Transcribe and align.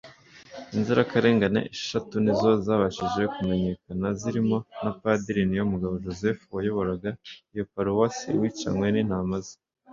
Inzirakarengane 0.75 1.61
esheshatu 1.73 2.15
nizo 2.23 2.51
zabashije 2.65 3.21
kumenyekana 3.35 4.07
zirimo 4.21 4.57
na 4.83 4.91
Padiri 4.99 5.41
Niyomugabo 5.45 5.93
Joseph 6.05 6.41
wayoboraga 6.55 7.09
iyo 7.53 7.63
Paruwasi 7.73 8.27
wicanywe 8.41 8.87
n’intama 8.91 9.35
ze 9.45 9.55